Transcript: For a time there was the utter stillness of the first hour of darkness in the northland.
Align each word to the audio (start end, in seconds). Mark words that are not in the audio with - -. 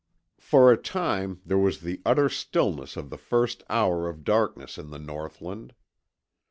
For 0.39 0.71
a 0.71 0.77
time 0.81 1.41
there 1.45 1.59
was 1.59 1.81
the 1.81 2.01
utter 2.07 2.27
stillness 2.27 2.97
of 2.97 3.11
the 3.11 3.19
first 3.19 3.61
hour 3.69 4.09
of 4.09 4.23
darkness 4.23 4.79
in 4.79 4.89
the 4.89 4.97
northland. 4.97 5.75